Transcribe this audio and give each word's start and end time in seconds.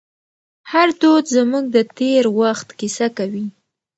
هر 0.71 0.87
دود 1.01 1.23
زموږ 1.35 1.65
د 1.75 1.77
تېر 1.97 2.23
وخت 2.39 2.67
کیسه 2.79 3.07
کوي. 3.17 3.45